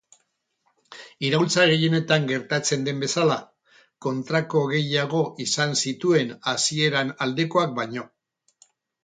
[1.27, 3.37] Iraultza gehienetan gertatzen den bezala,
[4.07, 8.09] kontrako gehiago izan zituen hasieran aldekoak baino.